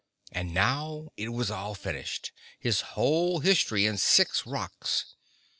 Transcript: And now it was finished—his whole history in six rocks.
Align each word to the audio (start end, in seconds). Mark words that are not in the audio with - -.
And 0.31 0.51
now 0.51 1.09
it 1.15 1.29
was 1.29 1.51
finished—his 1.77 2.81
whole 2.97 3.37
history 3.41 3.85
in 3.85 3.99
six 3.99 4.47
rocks. 4.47 5.13